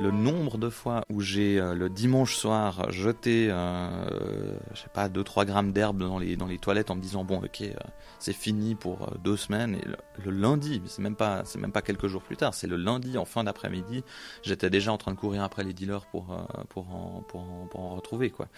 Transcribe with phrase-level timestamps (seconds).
[0.00, 5.08] le nombre de fois où j'ai euh, le dimanche soir jeté, euh, je sais pas,
[5.08, 7.74] 2-3 grammes d'herbe dans les, toilettes en me disant bon ok euh,
[8.18, 9.84] c'est fini pour deux semaines et
[10.24, 13.18] le, lundi, c'est même pas c'est même pas quelques jours plus tard, c'est le lundi
[13.18, 14.02] en fin d'après-midi,
[14.42, 18.48] j'étais déjà en train de courir après les dealers pour en retrouver quoi.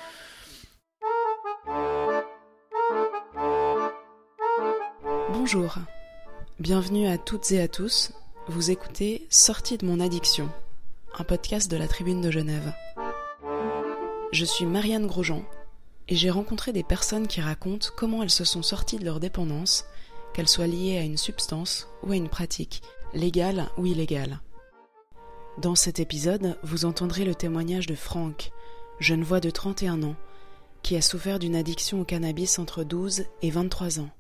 [5.33, 5.77] Bonjour,
[6.61, 8.13] bienvenue à toutes et à tous.
[8.49, 10.51] Vous écoutez Sortie de mon addiction
[11.19, 12.75] un podcast de la Tribune de Genève.
[14.31, 15.43] Je suis Marianne Grosjean
[16.09, 19.87] et j'ai rencontré des personnes qui racontent comment elles se sont sorties de leur dépendance,
[20.35, 22.83] qu'elles soient liées à une substance ou à une pratique,
[23.15, 24.41] légale ou illégale.
[25.57, 28.53] Dans cet épisode, vous entendrez le témoignage de Franck,
[29.01, 30.17] jeune voix de 31 ans,
[30.83, 34.11] qui a souffert d'une addiction au cannabis entre 12 et 23 ans.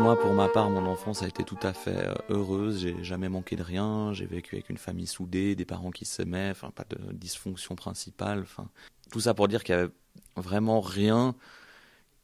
[0.00, 2.80] Moi, pour ma part, mon enfance a été tout à fait euh, heureuse.
[2.80, 4.14] J'ai jamais manqué de rien.
[4.14, 8.40] J'ai vécu avec une famille soudée, des parents qui s'aimaient, enfin pas de dysfonction principale.
[8.40, 8.70] Enfin,
[9.10, 9.90] tout ça pour dire qu'il y avait
[10.36, 11.34] vraiment rien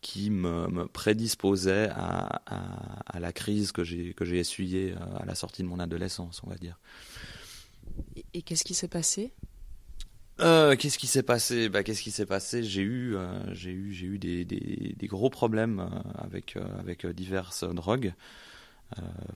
[0.00, 2.40] qui me, prédisposait à,
[3.20, 6.78] la crise que j'ai essuyée euh, à la sortie de mon adolescence, on va dire.
[8.32, 9.34] Et qu'est-ce qui s'est passé?
[10.40, 11.68] Euh, qu'est-ce qui s'est passé?
[11.68, 12.62] Bah, qu'est-ce qui s'est passé?
[12.62, 17.06] J'ai eu, euh, j'ai eu, j'ai eu des, des, des, gros problèmes euh, avec avec
[17.06, 18.12] diverses drogues,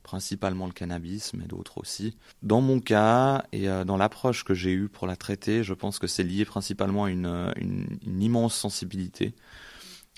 [0.04, 2.16] principalement le cannabis, mais d'autres aussi.
[2.42, 6.06] Dans mon cas et dans l'approche que j'ai eue pour la traiter, je pense que
[6.06, 9.34] c'est lié principalement à une, une, une immense sensibilité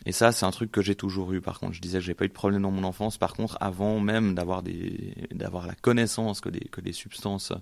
[0.04, 1.40] et ça, c'est un truc que j'ai toujours eu.
[1.40, 3.18] Par contre, je disais que j'ai pas eu de problème dans mon enfance.
[3.18, 7.52] Par contre, avant même d'avoir la connaissance que des, substances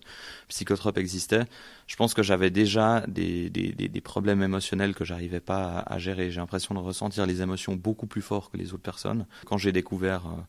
[0.49, 1.45] psychotropes existaient,
[1.87, 6.31] je pense que j'avais déjà des, problèmes émotionnels que j'arrivais pas à, gérer.
[6.31, 9.27] J'ai l'impression de ressentir les émotions beaucoup plus fort que les autres personnes.
[9.45, 10.41] Quand j'ai découvert euh,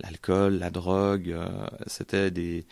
[0.00, 2.66] l'alcool, la drogue, euh, c'était des,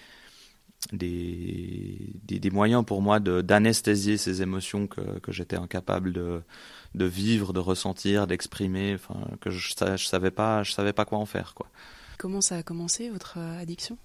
[0.93, 6.43] des, des, des, moyens pour moi d'anesthésier ces émotions que, que j'étais incapable de,
[6.95, 11.19] de vivre, de ressentir, d'exprimer, enfin que je, je savais pas, je savais pas quoi
[11.19, 11.69] en faire quoi.
[12.19, 13.99] Comment ça a commencé votre euh, addiction?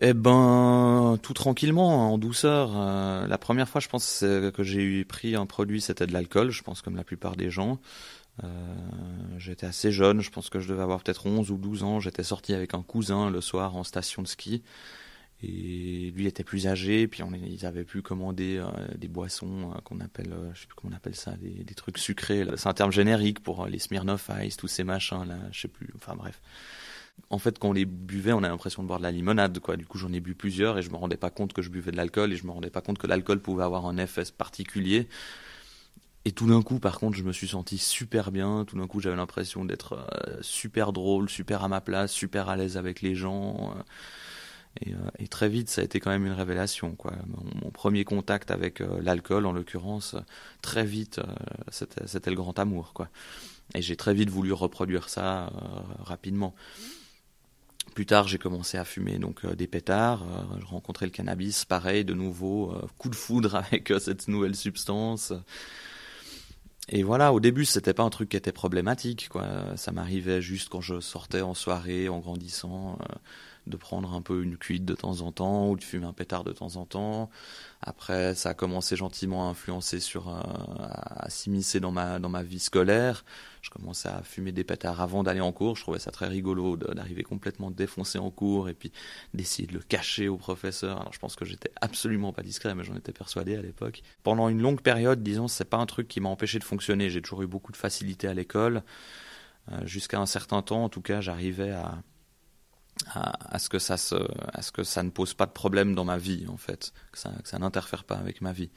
[0.00, 2.70] Eh ben, tout tranquillement, en douceur.
[2.76, 6.50] Euh, la première fois, je pense que j'ai eu pris un produit, c'était de l'alcool,
[6.50, 7.80] je pense comme la plupart des gens.
[8.44, 8.46] Euh,
[9.38, 12.00] j'étais assez jeune, je pense que je devais avoir peut-être 11 ou 12 ans.
[12.00, 14.62] J'étais sorti avec un cousin le soir en station de ski.
[15.40, 18.66] Et lui était plus âgé, puis on, ils avaient pu commander euh,
[18.96, 21.98] des boissons euh, qu'on appelle, euh, je sais plus comment on appelle ça, des, trucs
[21.98, 22.44] sucrés.
[22.56, 25.90] C'est un terme générique pour les Smirnoff Ice, tous ces machins là, je sais plus.
[25.94, 26.40] Enfin bref.
[27.30, 29.76] En fait, quand on les buvait, on a l'impression de boire de la limonade, quoi.
[29.76, 31.92] Du coup, j'en ai bu plusieurs et je me rendais pas compte que je buvais
[31.92, 35.08] de l'alcool et je me rendais pas compte que l'alcool pouvait avoir un effet particulier.
[36.24, 38.64] Et tout d'un coup, par contre, je me suis senti super bien.
[38.64, 40.04] Tout d'un coup, j'avais l'impression d'être
[40.40, 43.74] super drôle, super à ma place, super à l'aise avec les gens.
[44.80, 46.96] Et, euh, et, très vite, ça a été quand même une révélation.
[47.62, 50.16] Mon, premier contact avec euh, l'alcool, en l'occurrence,
[50.62, 52.92] très vite, euh, c'était le grand amour.
[53.74, 55.52] Et j'ai très vite voulu reproduire ça
[56.02, 56.54] rapidement.
[57.94, 60.24] Plus tard, j'ai commencé à fumer donc des pétards.
[60.60, 65.32] je rencontrais le cannabis, pareil, de nouveau, coup de foudre avec cette nouvelle substance.
[66.88, 69.28] Et voilà, au début, c'était pas un truc qui était problématique.
[69.76, 72.98] Ça m'arrivait juste quand je sortais en soirée, en grandissant
[73.68, 76.44] de prendre un peu une cuite de temps en temps ou de fumer un pétard
[76.44, 77.30] de temps en temps.
[77.80, 82.42] Après, ça a commencé gentiment à influencer sur, euh, à s'immiscer dans ma, dans ma
[82.42, 83.24] vie scolaire.
[83.62, 85.76] Je commençais à fumer des pétards avant d'aller en cours.
[85.76, 88.90] Je trouvais ça très rigolo d'arriver complètement défoncé en cours et puis
[89.34, 91.00] d'essayer de le cacher au professeur.
[91.00, 94.02] Alors, je pense que j'étais absolument pas discret, mais j'en étais persuadé à l'époque.
[94.22, 97.10] Pendant une longue période, disons, c'est pas un truc qui m'a empêché de fonctionner.
[97.10, 98.82] J'ai toujours eu beaucoup de facilité à l'école.
[99.72, 101.98] Euh, jusqu'à un certain temps, en tout cas, j'arrivais à,
[103.14, 104.16] à, ce que ça se,
[104.52, 107.18] à ce que ça ne pose pas de problème dans ma vie en fait, que
[107.18, 108.70] ça, que ça n'interfère pas avec ma vie.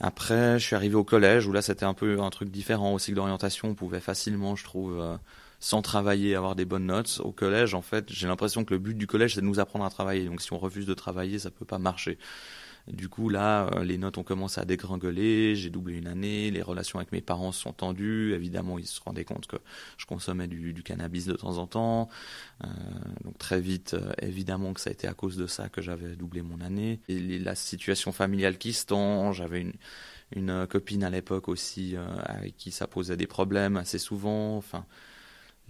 [0.00, 2.94] Après, je suis arrivé au collège où là c'était un peu un truc différent.
[2.94, 5.18] Au cycle d'orientation, on pouvait facilement, je trouve, euh,
[5.60, 7.20] sans travailler, avoir des bonnes notes.
[7.22, 9.84] Au collège, en fait, j'ai l'impression que le but du collège c'est de nous apprendre
[9.84, 10.24] à travailler.
[10.24, 12.18] Donc si on refuse de travailler, ça peut pas marcher.
[12.88, 16.62] Du coup, là, euh, les notes ont commencé à dégringoler, j'ai doublé une année, les
[16.62, 18.34] relations avec mes parents sont tendues.
[18.34, 19.56] Évidemment, ils se rendaient compte que
[19.96, 22.08] je consommais du, cannabis de temps en temps.
[22.64, 22.66] Euh,
[23.24, 26.16] donc très vite, euh, évidemment que ça a été à cause de ça que j'avais
[26.16, 27.00] doublé mon année.
[27.08, 29.60] La situation familiale qui se tend, j'avais
[30.34, 34.56] une, copine à l'époque aussi avec qui ça posait des problèmes assez souvent.
[34.56, 34.86] Enfin,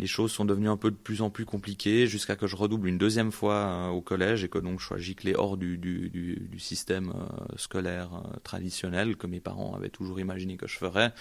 [0.01, 2.89] les choses sont devenues un peu de plus en plus compliquées jusqu'à que je redouble
[2.89, 6.09] une deuxième fois euh, au collège et que donc je sois giclé hors du, du,
[6.09, 11.13] du, système euh, scolaire euh, traditionnel que mes parents avaient toujours imaginé que je ferais.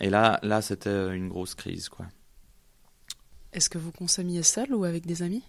[0.00, 2.06] Et là, là, c'était une grosse crise, quoi.
[3.52, 5.42] Est-ce que vous consommiez seul ou avec des amis?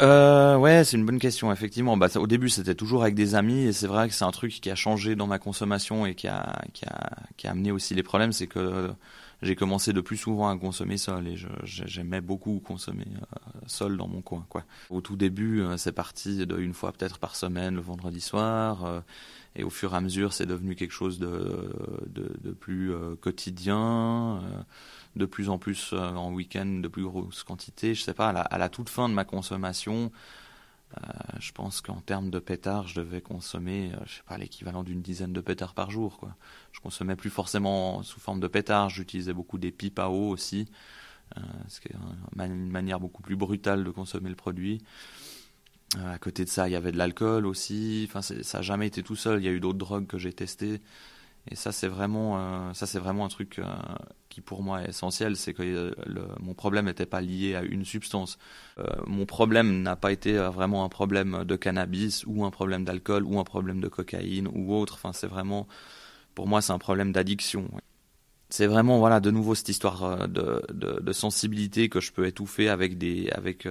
[0.00, 1.96] Euh, ouais, c'est une bonne question, effectivement.
[1.96, 4.52] Bah, au début, c'était toujours avec des amis, et c'est vrai que c'est un truc
[4.52, 7.94] qui a changé dans ma consommation et qui a, qui a, qui a amené aussi
[7.94, 8.90] les problèmes, c'est que
[9.42, 14.08] j'ai commencé de plus souvent à consommer seul, et j'aimais beaucoup consommer euh, seul dans
[14.08, 14.64] mon coin, quoi.
[14.90, 18.84] Au tout début, euh, c'est parti de une fois peut-être par semaine, le vendredi soir,
[18.84, 19.00] euh,
[19.56, 21.72] et au fur et à mesure, c'est devenu quelque chose de,
[22.60, 24.40] plus quotidien
[25.16, 27.94] de plus en plus euh, en week-end, de plus grosses quantités.
[27.94, 30.08] Je sais pas, à la, toute fin de ma consommation, euh,
[31.38, 35.40] je pense qu'en termes de pétards, je devais consommer, euh, pas, l'équivalent d'une dizaine de
[35.40, 36.28] pétards par jour.
[36.72, 40.68] Je consommais plus forcément sous forme de pétards, j'utilisais beaucoup des pipes à eau aussi,
[41.68, 41.96] ce qui est
[42.44, 44.82] une manière beaucoup plus brutale de consommer le produit.
[45.96, 48.08] à côté de ça, il y avait de l'alcool aussi.
[48.20, 49.40] Ça n'a jamais été tout seul.
[49.40, 50.80] Il y a eu d'autres drogues que j'ai testées.
[51.48, 53.64] Et ça, c'est vraiment, euh, ça, vraiment un truc euh,
[54.28, 55.94] qui pour moi est essentiel, c'est que euh,
[56.38, 58.38] mon problème n'était pas lié à une substance.
[59.06, 63.38] mon problème n'a pas été vraiment un problème de cannabis ou un problème d'alcool ou
[63.38, 64.94] un problème de cocaïne ou autre.
[64.94, 65.66] Enfin, c'est vraiment,
[66.34, 67.68] pour moi, c'est un problème d'addiction.
[68.50, 73.30] C'est vraiment, voilà, de nouveau cette histoire de, sensibilité que je peux étouffer avec des,
[73.30, 73.66] avec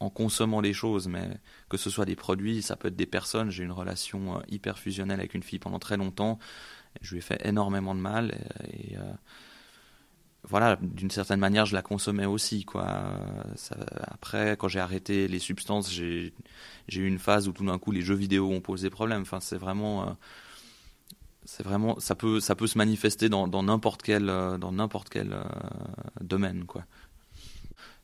[0.00, 1.28] en consommant des choses, mais
[1.68, 3.50] que ce soit des produits, ça peut être des personnes.
[3.50, 6.38] J'ai une relation euh, hyper fusionnelle avec une fille pendant très longtemps.
[7.00, 8.38] Je lui ai fait énormément de mal
[8.72, 9.12] et, euh,
[10.44, 12.64] voilà, d'une certaine manière, je la consommais aussi.
[12.64, 12.86] Quoi.
[14.06, 16.32] après, quand j'ai arrêté les substances, j'ai
[16.92, 19.22] eu une phase où tout d'un coup les jeux vidéo ont posé problème.
[19.22, 20.12] Enfin, c'est vraiment, euh,
[21.44, 25.36] c'est vraiment, ça peut, ça peut se manifester dans n'importe quel, dans n'importe quel
[26.20, 26.84] domaine, quoi.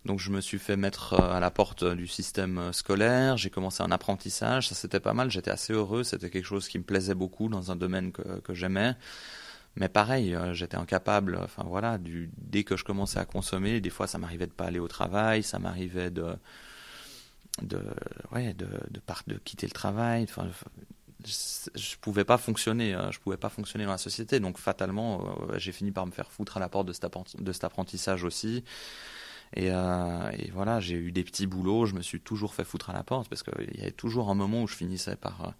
[0.04, 3.48] Donc je me suis fait mettre euh, à la porte du système euh, scolaire, j'ai
[3.48, 6.84] commencé un apprentissage, ça c'était pas mal, j'étais assez heureux, c'était quelque chose qui me
[6.84, 8.96] plaisait beaucoup dans un domaine que, que j'aimais.
[9.76, 14.06] Mais pareil, euh, j'étais incapable, enfin voilà, dès que je commençais à consommer, des fois
[14.06, 16.36] ça m'arrivait de pas aller au travail, ça m'arrivait de
[17.62, 17.80] de
[18.32, 20.48] ouais de de, quitter le travail, enfin
[21.24, 25.72] je, je pouvais pas fonctionner, je pouvais pas fonctionner dans la société, donc fatalement j'ai
[25.72, 28.64] fini par me faire foutre à la porte de cet apprentissage aussi.
[29.58, 32.92] Euh, et, voilà, j'ai eu des petits boulots, je me suis toujours fait foutre à
[32.92, 35.50] la porte parce qu'il y avait toujours un moment où je finissais par, euh,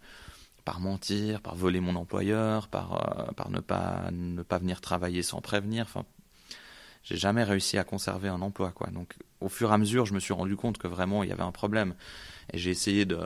[0.65, 5.23] par mentir, par voler mon employeur, par, euh, par ne, pas, ne pas venir travailler
[5.23, 5.83] sans prévenir.
[5.83, 6.05] Enfin,
[7.03, 8.71] j'ai jamais réussi à conserver un emploi.
[8.71, 8.87] Quoi.
[8.87, 11.33] Donc au fur et à mesure, je me suis rendu compte que vraiment il y
[11.33, 11.95] avait un problème.
[12.51, 13.17] Et j'ai essayé de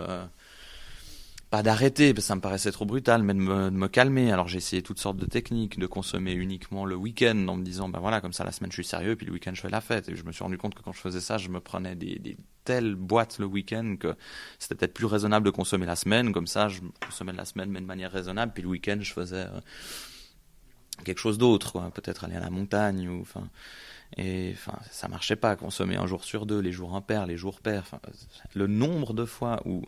[1.49, 4.31] pas d'arrêter, parce que ça me paraissait trop brutal, mais de me, calmer.
[4.31, 7.89] Alors j'ai essayé toutes sortes de techniques, de consommer uniquement le week-end en me disant,
[7.89, 9.81] ben voilà, comme ça la semaine je suis sérieux, puis le week-end je fais la
[9.81, 10.09] fête.
[10.09, 12.37] Et je me suis rendu compte que quand je faisais ça, je me prenais des,
[12.65, 14.15] telles boîtes le week-end que
[14.59, 16.33] c'était peut-être plus raisonnable de consommer la semaine.
[16.33, 19.47] Comme ça, je consommais la semaine, mais de manière raisonnable, puis le week-end je faisais
[19.47, 19.59] euh,
[21.03, 23.49] quelque chose d'autre, peut-être aller à la montagne ou enfin.
[24.17, 27.59] Et enfin, ça marchait pas, consommer un jour sur deux, les jours impairs, les jours
[27.61, 27.85] pairs.
[28.55, 29.83] Le nombre de fois où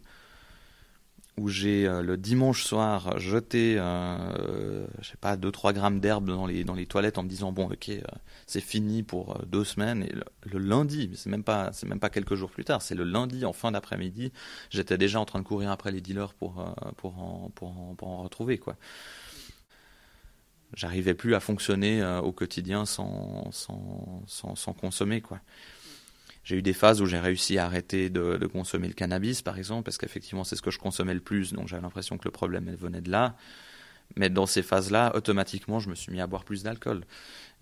[1.41, 6.45] où j'ai euh, le dimanche soir jeté, euh, je sais pas, 2-3 grammes d'herbe dans
[6.45, 8.01] les, dans les toilettes en me disant bon ok euh,
[8.45, 10.13] c'est fini pour deux semaines et
[10.51, 13.43] le, lundi, c'est même pas c'est même pas quelques jours plus tard, c'est le lundi
[13.43, 14.31] en fin d'après-midi,
[14.69, 16.63] j'étais déjà en train de courir après les dealers pour
[16.97, 18.75] pour en, pour pour en retrouver quoi.
[20.75, 25.41] J'arrivais plus à fonctionner au quotidien sans, sans, sans, sans consommer quoi.
[26.43, 29.83] J'ai eu des phases où j'ai réussi à arrêter de, consommer le cannabis, par exemple,
[29.83, 32.73] parce qu'effectivement c'est ce que je consommais le plus, donc j'avais l'impression que le problème
[32.75, 33.35] venait de là.
[34.17, 37.05] Mais dans ces phases-là, automatiquement, je me suis mis à boire plus d'alcool.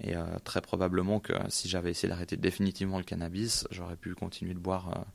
[0.02, 4.54] Et euh, très probablement que si j'avais essayé d'arrêter définitivement le cannabis, j'aurais pu continuer
[4.54, 5.06] de boire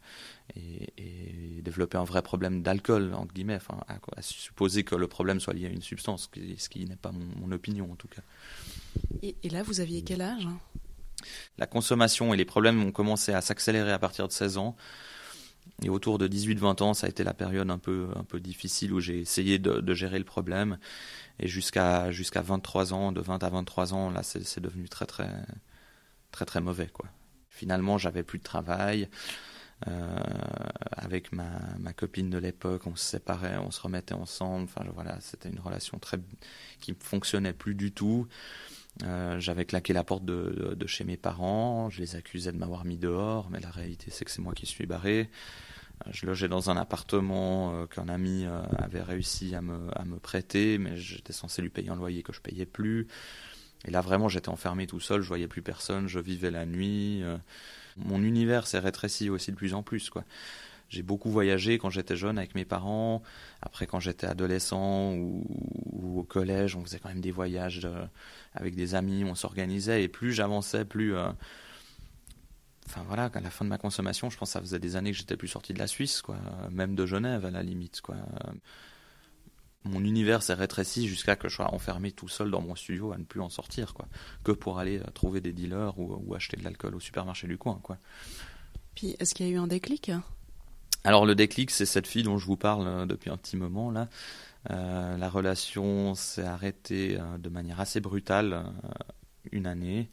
[0.56, 0.60] euh,
[0.96, 5.54] et, développer un vrai problème d'alcool, entre guillemets, enfin, à, supposer que le problème soit
[5.54, 8.22] lié à une substance, ce qui, n'est pas mon, opinion en tout cas.
[9.22, 10.46] Et, et là, vous aviez quel âge
[11.58, 14.76] la consommation et les problèmes ont commencé à s'accélérer à partir de 16 ans.
[15.82, 19.20] Et autour de 18-20 ans, ça a été la période un peu, difficile où j'ai
[19.20, 20.78] essayé de, gérer le problème.
[21.40, 26.60] Et jusqu'à jusqu'à 23 ans, de 20 à 23 ans, là, c'est devenu très, très,
[26.60, 26.88] mauvais.
[26.88, 27.08] Quoi.
[27.50, 29.08] Finalement, j'avais plus de travail.
[29.88, 30.16] Euh,
[30.92, 34.64] avec ma, copine de l'époque, on se séparait, on se remettait ensemble.
[34.64, 36.18] Enfin, voilà, c'était une relation très
[36.80, 38.26] qui fonctionnait plus du tout.
[39.02, 42.84] Euh, j'avais claqué la porte de, de, chez mes parents, je les accusais de m'avoir
[42.84, 45.30] mis dehors, mais la réalité c'est que c'est moi qui suis barré.
[46.06, 48.46] Euh, je logeais dans un appartement euh, qu'un ami
[48.78, 52.32] avait réussi à me, à me prêter, mais j'étais censé lui payer un loyer que
[52.32, 53.08] je payais plus.
[53.84, 57.22] Et là vraiment j'étais enfermé tout seul, je voyais plus personne, je vivais la nuit.
[57.96, 60.24] mon univers s'est rétréci aussi de plus en plus quoi
[60.94, 63.22] j'ai beaucoup voyagé quand j'étais jeune avec mes parents.
[63.60, 67.86] Après, quand j'étais adolescent ou, au collège, on faisait quand même des voyages
[68.54, 70.04] avec des amis, on s'organisait.
[70.04, 71.16] Et plus j'avançais, plus.
[71.16, 71.30] Euh,
[72.86, 75.10] enfin voilà, à la fin de ma consommation, je pense que ça faisait des années
[75.10, 76.36] que j'étais plus sorti de la Suisse, quoi.
[76.70, 78.16] Même de Genève à la limite, quoi.
[79.86, 83.18] Mon univers s'est rétréci jusqu'à que je sois enfermé tout seul dans mon studio à
[83.18, 84.06] ne plus en sortir, quoi.
[84.42, 87.58] Que pour aller euh, trouver des dealers ou, ou acheter de l'alcool au supermarché du
[87.58, 87.98] coin, quoi.
[88.94, 90.12] Puis, est-ce qu'il y a eu un déclic?
[91.04, 93.90] Alors le déclic, c'est cette fille dont je vous parle euh, depuis un petit moment
[93.90, 94.08] là.
[94.70, 98.64] Euh, la relation s'est arrêtée euh, de manière assez brutale
[99.52, 100.08] une année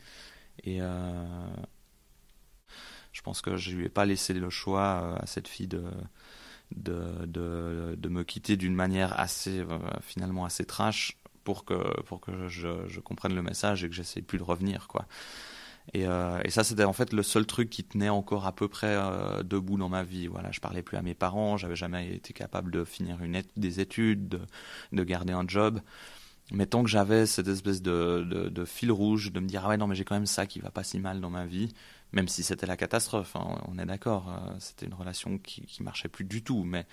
[0.66, 0.80] et
[3.14, 5.82] je pense que je lui ai pas laissé le choix à cette fille de
[6.76, 9.66] me quitter d'une manière assez
[10.02, 11.82] finalement assez trash pour que
[12.50, 15.08] je, je comprenne le message et que j'essaie plus de revenir quoi.
[15.96, 18.96] Euh, et, ça, c'était en fait le seul truc qui tenait encore à peu près
[18.96, 20.28] euh, debout dans ma vie.
[20.28, 23.80] Voilà, je parlais plus à mes parents, j'avais jamais été capable de finir une des
[23.80, 24.40] études,
[24.92, 25.82] de, garder un job.
[26.52, 29.88] Mais tant que j'avais cette espèce de, fil rouge, de me dire ah ouais non
[29.88, 31.74] mais j'ai quand même ça qui va pas si mal dans ma vie,
[32.12, 35.82] même si c'était la catastrophe, hein, on est d'accord, euh, c'était une relation qui, qui
[35.84, 36.64] marchait plus du tout.
[36.64, 36.86] Mais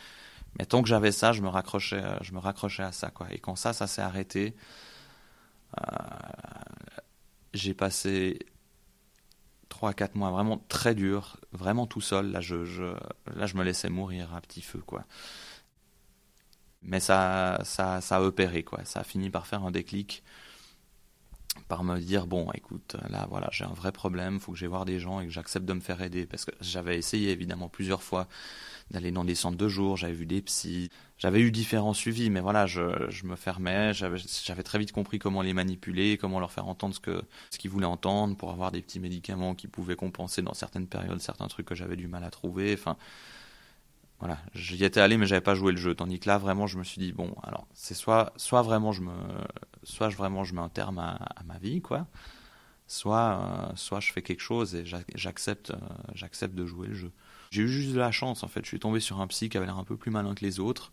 [0.58, 3.26] mais tant que j'avais ça, je me raccrochais, je me raccrochais à ça quoi.
[3.32, 4.54] Et quand ça, ça s'est arrêté,
[7.54, 8.38] j'ai passé
[9.78, 12.32] 3 4 mois vraiment très dur, vraiment tout seul.
[12.32, 12.82] Là, je, je,
[13.36, 15.04] là, je me laissais mourir à petit feu, quoi.
[16.82, 18.84] Mais ça, ça, ça a opéré, quoi.
[18.84, 20.22] Ça a fini par faire un déclic,
[21.68, 24.84] par me dire bon, écoute, là, voilà, j'ai un vrai problème, faut que j'aille voir
[24.84, 28.02] des gens et que j'accepte de me faire aider, parce que j'avais essayé évidemment plusieurs
[28.02, 28.26] fois
[28.90, 32.40] d'aller dans des centres de jour, j'avais vu des psys, j'avais eu différents suivis, mais
[32.40, 36.66] voilà, je, je me fermais, j'avais très vite compris comment les manipuler, comment leur faire
[36.66, 40.40] entendre ce que ce qu'ils voulaient entendre, pour avoir des petits médicaments qui pouvaient compenser
[40.40, 42.72] dans certaines périodes certains trucs que j'avais du mal à trouver.
[42.72, 42.96] Enfin,
[44.20, 45.94] voilà, j'y étais allé, mais j'avais pas joué le jeu.
[45.94, 49.02] Tandis que là, vraiment, je me suis dit bon, alors c'est soit soit vraiment je
[49.02, 49.12] me,
[49.84, 52.06] soit je, vraiment je mets un terme à, ma vie, quoi,
[52.88, 54.84] soit euh, soit je fais quelque chose et
[55.14, 55.76] j'accepte euh,
[56.14, 57.12] j'accepte de jouer le jeu.
[57.50, 58.62] J'ai eu juste de la chance en fait.
[58.64, 60.58] Je suis tombé sur un psy qui avait l'air un peu plus malin que les
[60.58, 60.92] autres,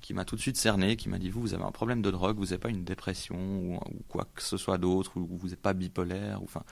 [0.00, 2.10] qui m'a tout de suite cerné, qui m'a dit vous, vous avez un problème de
[2.10, 5.62] drogue, vous n'avez pas une dépression ou, quoi que ce soit d'autre, ou vous n'êtes
[5.62, 6.64] pas bipolaire, ou enfin.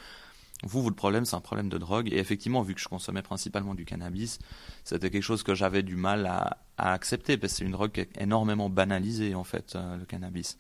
[0.65, 2.09] Vous, votre problème, c'est un problème de drogue.
[2.13, 4.39] Et effectivement, vu que je consommais principalement du cannabis,
[4.83, 8.01] c'était quelque chose que j'avais du mal à, accepter, parce que c'est une drogue qui
[8.01, 10.59] est énormément banalisée, en fait, euh, le cannabis.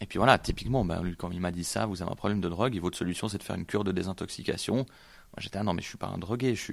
[0.00, 2.48] Et puis voilà, typiquement, ben, quand il m'a dit ça, vous avez un problème de
[2.48, 4.86] drogue, et votre solution, c'est de faire une cure de désintoxication
[5.38, 6.72] j'étais, ah non, mais je suis pas un drogué, je,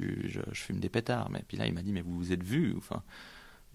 [0.53, 1.29] fume des pétards.
[1.29, 3.03] Mais puis là, il m'a dit, mais vous vous êtes vu, enfin,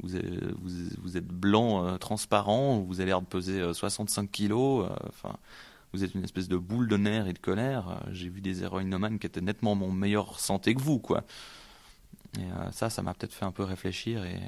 [0.01, 5.37] vous êtes, blanc, euh, transparent, vous avez l'air de peser 65 euh, kilos, enfin,
[5.93, 8.03] vous êtes une espèce de boule de nerfs et de colère.
[8.13, 11.25] J'ai vu des héroïnomanes qui étaient nettement mon meilleure santé que vous, quoi.
[12.39, 14.41] Et ça, ça m'a peut-être fait un peu réfléchir et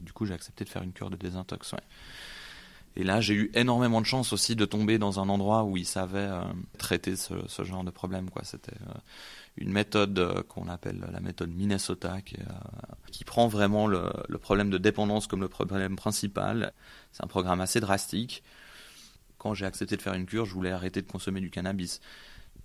[0.00, 1.74] du coup, j'ai accepté de faire une cure de désintox.
[2.96, 5.86] Et là, j'ai eu énormément de chance aussi de tomber dans un endroit où ils
[5.86, 6.30] savaient
[6.78, 8.28] traiter ce, genre de problème.
[8.28, 8.42] Quoi.
[8.44, 8.76] C'était
[9.56, 14.78] une méthode euh, qu'on appelle la méthode Minnesota, qui, euh, prend vraiment le, problème de
[14.78, 16.72] dépendance comme le problème principal.
[17.12, 18.42] C'est un programme assez drastique.
[19.38, 22.00] Quand j'ai accepté de faire une cure, je voulais arrêter de consommer du cannabis.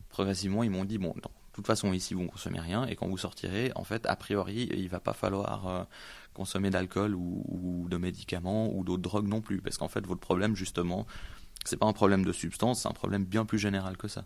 [0.10, 1.22] Progressivement, ils m'ont dit, bon, de
[1.54, 4.70] toute façon, ici, vous ne consommez rien, et quand vous sortirez, en fait, a priori,
[4.72, 5.84] il va pas falloir euh,
[6.34, 10.22] consommer d'alcool ou, ou, de médicaments ou d'autres drogues non plus, parce qu'en fait, votre
[10.22, 11.06] problème, justement,
[11.66, 14.26] c'est pas un problème de substance, c'est un problème bien plus général que ça.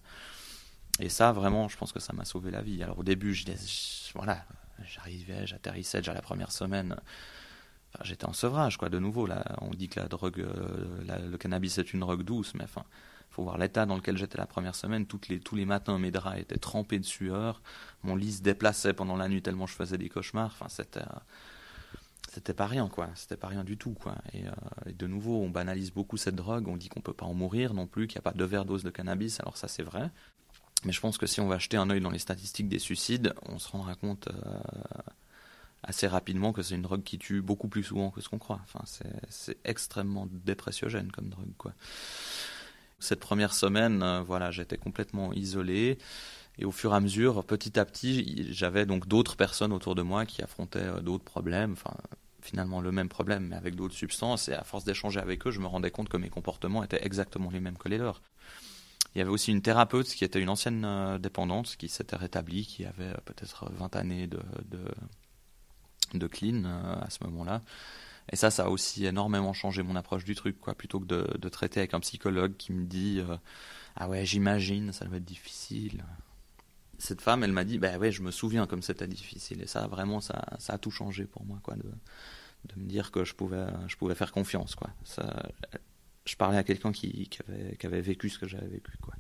[1.00, 2.82] Et ça, vraiment, je pense que ça m'a sauvé la vie.
[2.82, 3.46] Alors au début, je,
[4.16, 4.44] voilà,
[4.84, 6.96] j'arrivais, j'atterrissais déjà la première semaine.
[7.98, 8.90] Enfin, j'étais en sevrage, quoi.
[8.90, 12.54] De nouveau, là, on dit que la drogue, euh, le cannabis est une drogue douce,
[12.54, 12.84] mais enfin,
[13.32, 15.08] faut voir l'état dans lequel j'étais la première semaine.
[15.08, 17.62] Toutes les, tous les matins, mes draps étaient trempés de sueur.
[18.04, 20.52] Mon lit se déplaçait pendant la nuit tellement je faisais des cauchemars.
[20.54, 21.02] Enfin, c'était,
[22.32, 23.10] c'était pas rien, quoi.
[23.16, 24.16] C'était pas rien du tout, quoi.
[24.34, 24.52] Et, euh,
[24.86, 26.68] et, de nouveau, on banalise beaucoup cette drogue.
[26.68, 28.92] On dit qu'on peut pas en mourir non plus, qu'il n'y a pas d'overdose de
[28.92, 29.40] cannabis.
[29.40, 30.12] Alors ça, c'est vrai.
[30.86, 33.34] Mais je pense que si on va jeter un œil dans les statistiques des suicides,
[33.48, 34.60] on se rendra compte euh,
[35.88, 38.60] assez rapidement que c'est une drogue qui tue beaucoup plus souvent que ce qu'on croit.
[38.64, 38.82] Enfin,
[39.30, 41.74] c'est extrêmement dépressiogène comme drogue.
[43.00, 45.98] Cette première semaine, euh, voilà, j'étais complètement isolé.
[46.60, 50.02] Et au fur et à mesure, petit à petit, j'avais donc d'autres personnes autour de
[50.02, 51.96] moi qui affrontaient euh, d'autres problèmes, enfin
[52.42, 54.50] finalement le même problème mais avec d'autres substances.
[54.50, 57.50] Et à force d'échanger avec eux, je me rendais compte que mes comportements étaient exactement
[57.52, 58.22] les mêmes que les leurs.
[59.14, 62.66] Il y avait aussi une thérapeute qui était une ancienne euh, dépendante qui s'était rétablie,
[62.66, 64.40] qui avait peut-être 20 années de,
[66.14, 67.62] de clean euh, à ce moment-là.
[68.32, 70.76] Et ça, ça a aussi énormément changé mon approche du truc, quoi.
[70.76, 73.22] Plutôt que de, traiter avec un psychologue qui me dit
[73.96, 76.04] Ah ouais, j'imagine, ça va être difficile.
[76.98, 79.62] cette femme, elle m'a dit, bah ouais, je me souviens comme c'était difficile.
[79.62, 81.90] Et ça, vraiment, ça, ça a tout changé pour moi, quoi, de,
[82.76, 84.90] me dire que je pouvais, je pouvais faire confiance, quoi.
[86.26, 89.14] Je parlais à quelqu'un qui, qui, avait, qui avait vécu ce que j'avais vécu, quoi.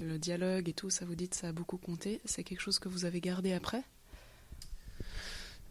[0.00, 2.20] Le dialogue et tout, ça vous dit, ça a beaucoup compté.
[2.24, 3.82] C'est quelque chose que vous avez gardé après?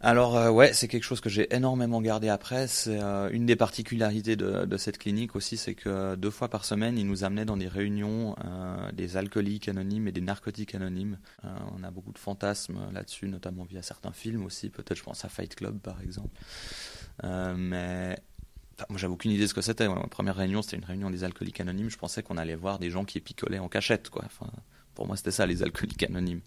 [0.00, 2.68] Alors euh, ouais, c'est quelque chose que j'ai énormément gardé après.
[2.68, 6.96] C'est euh, une des particularités de, cette clinique aussi, c'est que deux fois par semaine,
[6.98, 11.18] ils nous amenaient dans des réunions euh, des alcooliques anonymes et des narcotiques anonymes.
[11.44, 14.70] Euh, on a beaucoup de fantasmes là-dessus, notamment via certains films aussi.
[14.70, 16.38] Peut-être, je pense à Fight Club par exemple.
[17.24, 18.16] Euh, mais
[18.88, 19.88] moi, j'avais aucune idée de ce que c'était.
[19.88, 21.90] Ma première réunion, c'était une réunion des alcooliques anonymes.
[21.90, 24.24] Je pensais qu'on allait voir des gens qui picolaient en cachette, quoi.
[24.94, 26.40] Pour moi, c'était ça, les alcooliques anonymes.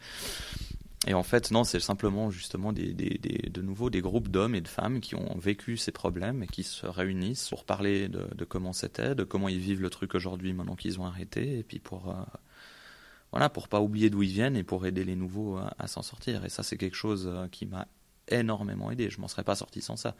[1.08, 5.00] Et en fait, non, c'est simplement justement de nouveau des groupes d'hommes et de femmes
[5.00, 9.24] qui ont vécu ces problèmes et qui se réunissent pour parler de, comment c'était, de
[9.24, 12.22] comment ils vivent le truc aujourd'hui maintenant qu'ils ont arrêté, et puis pour euh,
[13.32, 16.44] voilà, pour pas oublier d'où ils viennent et pour aider les nouveaux à, s'en sortir.
[16.46, 17.88] Et ça, c'est quelque chose euh, qui m'a
[18.28, 19.10] énormément aidé.
[19.10, 20.16] Je m'en serais pas sorti sans ça,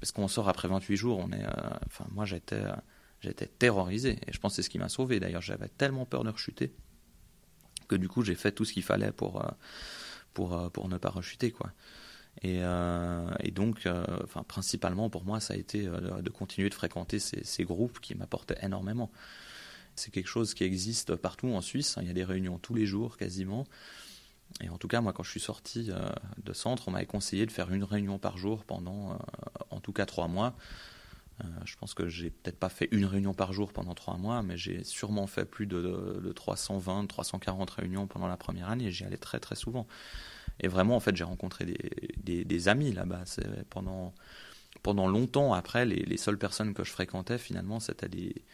[0.00, 1.18] parce qu'on sort après 28 jours.
[1.18, 2.74] On est, euh, enfin, moi, j'étais, euh,
[3.20, 5.18] j'étais terrorisé, et je pense que c'est ce qui m'a sauvé.
[5.18, 6.72] D'ailleurs, j'avais tellement peur de rechuter
[7.88, 9.44] que du coup, j'ai fait tout ce qu'il fallait pour
[10.36, 11.72] pour, euh, pour ne pas rechuter quoi.
[12.42, 16.74] Et, euh, et donc, euh, enfin, principalement pour moi, ça a été de continuer de
[16.74, 19.10] fréquenter ces, ces groupes qui m'apportaient énormément.
[19.94, 21.96] C'est quelque chose qui existe partout en Suisse.
[22.02, 23.66] Il y a des réunions tous les jours quasiment.
[24.60, 25.88] Et en tout cas, moi, quand je suis sorti
[26.44, 29.18] de centre, on m'avait conseillé de faire une réunion par jour pendant,
[29.70, 30.54] en tout cas, trois mois.
[31.44, 34.42] Euh, je pense que j'ai peut-être pas fait une réunion par jour pendant trois mois,
[34.42, 38.90] mais j'ai sûrement fait plus de, de, de 320, 340 réunions pendant la première année.
[38.90, 39.86] J'y allais très très souvent.
[40.60, 41.66] Et vraiment, en fait, j'ai rencontré
[42.16, 43.24] des, amis là-bas.
[44.82, 45.52] Pendant longtemps.
[45.52, 48.44] Après, les, les seules personnes que je fréquentais, finalement, c'était des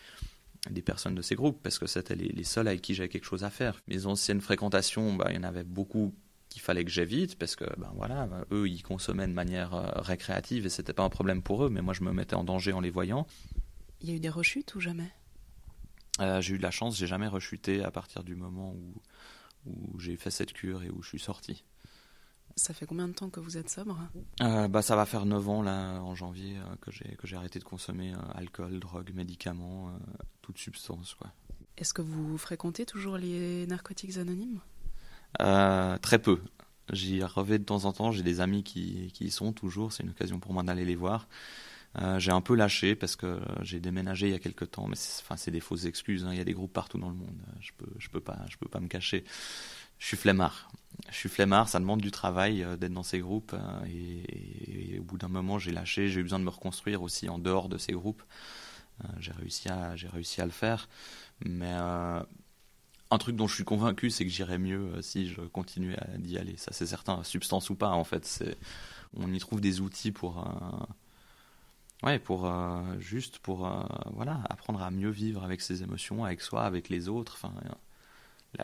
[0.71, 3.25] des personnes de ces groupes parce que c'était les, les seuls avec qui j'avais quelque
[3.25, 3.81] chose à faire.
[3.89, 6.15] Mes anciennes fréquentations, bah, il y en avait beaucoup
[6.53, 10.67] qu'il fallait que j'évite parce que ben voilà eux ils consommaient de manière euh, récréative
[10.67, 12.81] et c'était pas un problème pour eux mais moi je me mettais en danger en
[12.81, 13.27] les voyant.
[14.01, 15.11] Il y a eu des rechutes ou jamais?
[16.21, 18.95] Euh, j'ai eu de la chance j'ai jamais rechuté à partir du moment où
[19.67, 21.65] où j'ai fait cette cure et où je suis sorti.
[22.57, 23.99] Ça fait combien de temps que vous êtes sobre?
[24.43, 26.77] Euh, bah ça va faire 9 ans là en janvier euh,
[27.17, 29.93] que j'ai arrêté de consommer euh, alcool drogue médicaments
[30.43, 31.33] toute substance quoi.
[31.79, 34.61] Est-ce que vous fréquentez toujours les narcotiques anonymes?
[35.39, 36.41] Très peu.
[36.93, 38.13] J'y revais de temps en temps.
[38.13, 39.93] J'ai des amis qui, y sont toujours.
[39.93, 41.29] C'est une occasion pour moi d'aller les voir.
[42.01, 44.97] Euh, j'ai un peu lâché parce que j'ai déménagé il y a quelques temps, mais
[44.97, 46.25] c'est, enfin, c'est des fausses excuses.
[46.25, 46.31] Hein.
[46.33, 47.37] Il y a des groupes partout dans le monde.
[47.61, 49.25] Je peux, je peux pas, peux pas me cacher.
[49.99, 50.71] Je suis flemmard.
[51.11, 51.69] Je suis flemmard.
[51.69, 53.55] Ça demande du travail euh, d'être dans ces groupes.
[53.55, 56.09] euh, et, au bout d'un moment, j'ai lâché.
[56.09, 58.23] J'ai eu besoin de me reconstruire aussi en dehors de ces groupes.
[59.05, 60.89] Euh, j'ai réussi à, j'ai réussi à le faire.
[61.45, 62.23] Mais euh,
[63.13, 66.17] un truc dont je suis convaincu, c'est que j'irais mieux euh, si je continuais à
[66.17, 66.57] d'y aller.
[66.57, 68.25] Ça, c'est certain, substance ou pas, en fait.
[68.25, 68.57] C'est,
[69.17, 73.71] on y trouve des outils pour, euh, ouais, pour euh, juste pour,
[74.15, 77.35] voilà, apprendre à mieux vivre avec ses émotions, avec soi, avec les autres.
[77.37, 77.53] Enfin,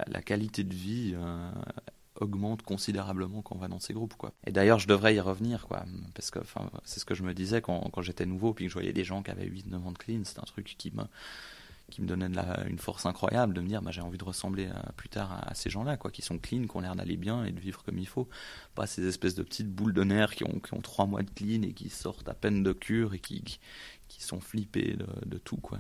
[0.07, 1.15] la, qualité de vie
[2.15, 4.33] augmente considérablement quand on va dans ces groupes, quoi.
[4.47, 5.85] Et d'ailleurs, je devrais y revenir, quoi,
[6.15, 8.71] parce que, enfin, c'est ce que je me disais quand, quand j'étais nouveau, puis que
[8.71, 10.23] je voyais des gens qui avaient 8-9 ans de clean.
[10.25, 11.05] C'est un truc qui me
[11.91, 14.25] qui me donnait de la, une force incroyable de me dire bah, j'ai envie de
[14.25, 16.95] ressembler à, plus tard à, à ces gens-là quoi qui sont clean qui ont l'air
[16.95, 18.29] d'aller bien et de vivre comme il faut.
[18.75, 21.31] Pas ces espèces de petites boules de nerfs qui ont qui ont trois mois de
[21.31, 23.59] clean et qui sortent à peine de cure et qui qui,
[24.09, 25.79] qui sont flippés de, de tout quoi.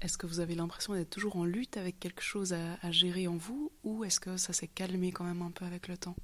[0.00, 3.26] Est-ce que vous avez l'impression d'être toujours en lutte avec quelque chose à, à gérer
[3.28, 6.16] en vous ou est-ce que ça s'est calmé quand même un peu avec le temps?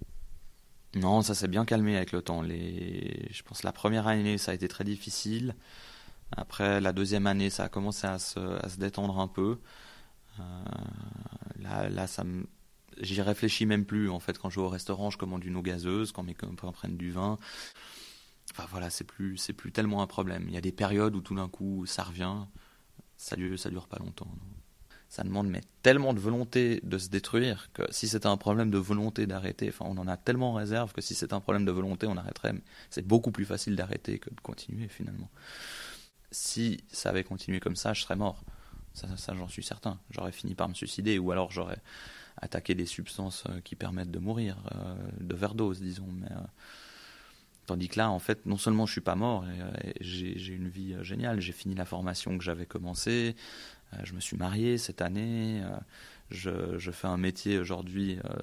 [0.94, 2.42] Non ça s'est bien calmé avec le temps.
[2.42, 5.56] Les je pense la première année ça a été très difficile
[6.32, 9.58] après la deuxième année ça a commencé à se, détendre un peu.
[10.40, 10.42] Euh,
[11.60, 12.06] là
[13.00, 14.38] j'y réfléchis même plus en fait.
[14.38, 17.10] Quand je vais au restaurant je commande une eau gazeuse quand mes copains prennent du
[17.12, 17.38] vin.
[18.52, 20.44] Enfin voilà c'est plus plus tellement un problème.
[20.48, 22.36] Il y a des périodes où tout d'un coup ça revient.
[23.16, 24.28] Ça dure dure pas longtemps
[25.14, 29.28] ça demande tellement de volonté de se détruire que si c'était un problème de volonté
[29.28, 32.08] d'arrêter enfin on en a tellement en réserve que si c'était un problème de volonté
[32.08, 32.52] on arrêterait.
[32.90, 35.30] C'est beaucoup plus facile d'arrêter que de continuer finalement
[36.34, 38.42] si ça avait continué comme ça je serais mort.
[38.92, 39.98] Ça, j'en suis certain.
[40.10, 41.80] J'aurais fini par me suicider ou alors j'aurais
[42.36, 46.06] attaqué des substances euh, qui permettent de mourir euh, de overdose disons.
[46.12, 46.40] Mais euh,
[47.66, 49.44] Tandis que là, en fait, non seulement je suis pas mort,
[50.00, 53.34] j'ai une vie euh, géniale, j'ai fini la formation que j'avais commencé,
[53.94, 55.62] euh, je me suis marié cette année,
[56.46, 58.36] euh, je, fais un métier aujourd'hui euh,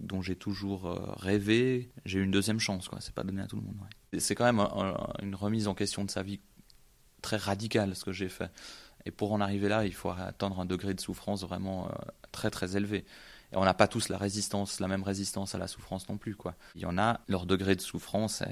[0.00, 3.00] dont j'ai toujours euh, rêvé, j'ai eu une deuxième chance, quoi.
[3.00, 3.76] C'est pas donné à tout le monde.
[4.18, 6.40] C'est quand même un, un, une remise en question de sa vie
[7.22, 8.50] très radicale ce que j'ai fait.
[9.04, 11.88] Et pour en arriver là, il faut atteindre un degré de souffrance vraiment
[12.32, 13.04] très très élevé.
[13.52, 16.36] Et on n'a pas tous la résistance, la même résistance à la souffrance non plus.
[16.74, 18.42] Il y en a, leur degré de souffrance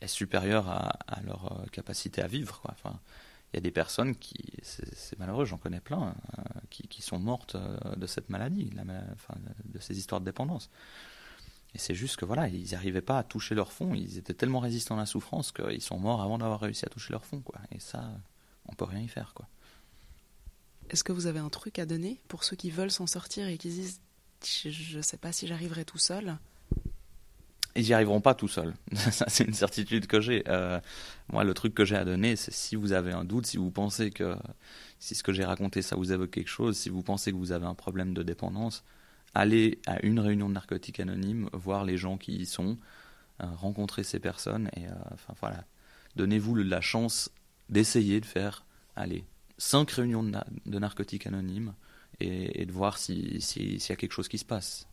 [0.00, 2.62] est, supérieur à, leur euh, capacité à vivre.
[3.52, 7.56] Il y a des personnes qui, c'est malheureux, j'en connais plein, hein, qui, sont mortes
[7.56, 8.70] euh, de cette maladie,
[9.64, 10.70] de ces histoires de dépendance.
[11.74, 14.60] Et c'est juste que voilà, ils n'arrivaient pas à toucher leur fond, ils étaient tellement
[14.60, 17.40] résistants à la souffrance qu'ils sont morts avant d'avoir réussi à toucher leur fond.
[17.40, 17.60] Quoi.
[17.70, 18.10] Et ça,
[18.66, 19.32] on peut rien y faire.
[19.34, 19.46] Quoi.
[20.90, 23.56] Est-ce que vous avez un truc à donner pour ceux qui veulent s'en sortir et
[23.58, 24.00] qui disent
[24.44, 26.38] je ne sais pas si j'arriverai tout seul?
[27.76, 28.74] Ils n'y arriveront pas tout seuls.
[28.94, 30.42] Ça, c'est une certitude que j'ai.
[30.48, 30.80] Euh,
[31.32, 33.70] moi, le truc que j'ai à donner, c'est si vous avez un doute, si vous
[33.70, 34.36] pensez que
[34.98, 37.52] si ce que j'ai raconté, ça vous évoque quelque chose, si vous pensez que vous
[37.52, 38.82] avez un problème de dépendance,
[39.34, 42.78] allez à une réunion de narcotiques anonymes, voir les gens qui y sont,
[43.42, 45.64] euh, rencontrer ces personnes et euh, enfin voilà,
[46.16, 47.30] donnez-vous la chance
[47.68, 48.64] d'essayer de faire,
[48.96, 49.24] allez,
[49.58, 51.74] cinq réunions de narcotiques anonymes
[52.18, 54.86] et, de voir s'il si, y a quelque chose qui se passe.